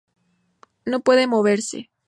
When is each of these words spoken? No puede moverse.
No 0.83 1.01
puede 1.01 1.27
moverse. 1.27 1.91